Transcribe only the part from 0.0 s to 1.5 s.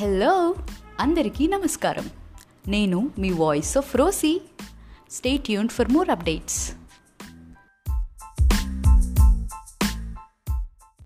hello అందరికీ